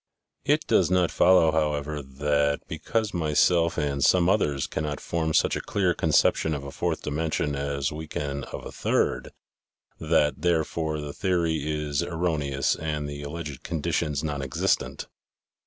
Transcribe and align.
It 0.43 0.65
does 0.65 0.89
not 0.89 1.11
follow, 1.11 1.51
however, 1.51 2.01
that 2.01 2.61
because 2.67 3.13
myself 3.13 3.77
and 3.77 4.03
some 4.03 4.29
others 4.29 4.65
cannot 4.65 4.99
form 4.99 5.31
such 5.31 5.55
a 5.55 5.61
clear 5.61 5.93
conception 5.93 6.55
of 6.55 6.63
a 6.63 6.71
fourth 6.71 7.03
dimension 7.03 7.55
as 7.55 7.91
we 7.91 8.07
can 8.07 8.43
of 8.45 8.63
the 8.63 8.71
third, 8.71 9.31
that, 9.99 10.41
therefore, 10.41 10.99
the 10.99 11.13
theory 11.13 11.69
is 11.71 12.01
erroneous 12.01 12.75
and 12.75 13.07
the 13.07 13.21
alleged 13.21 13.61
conditions 13.61 14.23
non 14.23 14.41
existent. 14.41 15.05